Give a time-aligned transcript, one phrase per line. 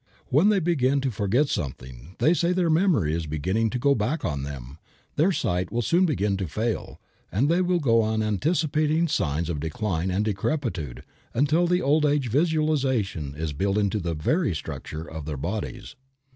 [0.29, 4.25] When they happen to forget something, they say their memory is beginning to go back
[4.25, 4.79] on them,
[5.15, 6.99] their sight will soon begin to fail,
[7.31, 11.03] and they go on anticipating signs of decline and decrepitude
[11.35, 15.95] until the old age visualization is built into the very structure of their bodies.